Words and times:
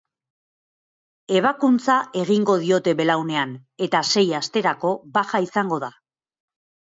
Ebakuntza 1.39 1.97
egingo 2.21 2.55
diote 2.63 2.93
belaunean 3.03 3.53
eta 3.89 4.01
sei 4.15 4.25
asterako 4.39 4.95
baja 5.19 5.43
izango 5.47 5.81
da. 5.87 5.93